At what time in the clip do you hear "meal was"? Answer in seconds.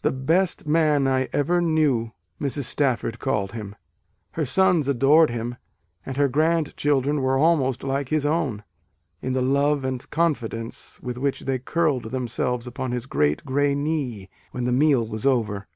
14.72-15.26